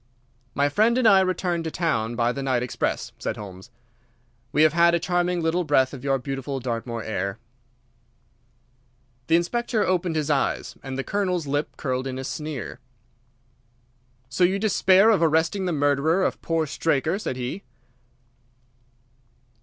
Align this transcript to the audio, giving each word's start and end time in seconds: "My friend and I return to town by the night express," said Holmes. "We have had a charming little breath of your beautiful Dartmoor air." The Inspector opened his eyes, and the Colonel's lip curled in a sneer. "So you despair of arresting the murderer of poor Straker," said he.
"My 0.55 0.67
friend 0.67 0.97
and 0.97 1.07
I 1.07 1.19
return 1.19 1.61
to 1.61 1.69
town 1.69 2.15
by 2.15 2.31
the 2.31 2.41
night 2.41 2.63
express," 2.63 3.11
said 3.19 3.37
Holmes. 3.37 3.69
"We 4.51 4.63
have 4.63 4.73
had 4.73 4.95
a 4.95 4.99
charming 4.99 5.43
little 5.43 5.63
breath 5.63 5.93
of 5.93 6.03
your 6.03 6.17
beautiful 6.17 6.59
Dartmoor 6.59 7.03
air." 7.03 7.37
The 9.27 9.35
Inspector 9.35 9.79
opened 9.85 10.15
his 10.15 10.31
eyes, 10.31 10.75
and 10.81 10.97
the 10.97 11.03
Colonel's 11.03 11.45
lip 11.45 11.77
curled 11.77 12.07
in 12.07 12.17
a 12.17 12.23
sneer. 12.23 12.79
"So 14.27 14.43
you 14.43 14.57
despair 14.57 15.11
of 15.11 15.21
arresting 15.21 15.65
the 15.65 15.71
murderer 15.71 16.23
of 16.23 16.41
poor 16.41 16.65
Straker," 16.65 17.19
said 17.19 17.35
he. 17.37 17.61